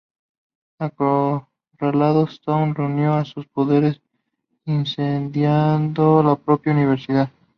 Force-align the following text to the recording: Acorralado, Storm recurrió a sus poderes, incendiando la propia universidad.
Acorralado, 0.79 2.23
Storm 2.25 2.73
recurrió 2.73 3.13
a 3.13 3.23
sus 3.23 3.45
poderes, 3.45 4.01
incendiando 4.65 6.23
la 6.23 6.35
propia 6.35 6.73
universidad. 6.73 7.29